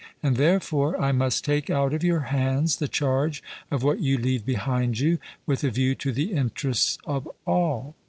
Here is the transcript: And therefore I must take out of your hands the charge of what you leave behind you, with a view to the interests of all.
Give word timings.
And 0.23 0.35
therefore 0.35 0.99
I 0.99 1.11
must 1.11 1.45
take 1.45 1.69
out 1.69 1.93
of 1.93 2.03
your 2.03 2.21
hands 2.21 2.77
the 2.77 2.87
charge 2.87 3.43
of 3.69 3.83
what 3.83 3.99
you 3.99 4.17
leave 4.17 4.43
behind 4.47 4.97
you, 4.97 5.19
with 5.45 5.63
a 5.63 5.69
view 5.69 5.93
to 5.93 6.11
the 6.11 6.31
interests 6.33 6.97
of 7.05 7.29
all. 7.45 7.93